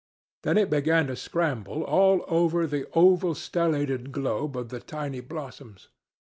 Then 0.41 0.57
it 0.57 0.71
began 0.71 1.05
to 1.05 1.15
scramble 1.15 1.83
all 1.83 2.25
over 2.27 2.65
the 2.65 2.87
oval 2.93 3.35
stellated 3.35 4.11
globe 4.11 4.57
of 4.57 4.69
the 4.69 4.79
tiny 4.79 5.19
blossoms. 5.19 5.89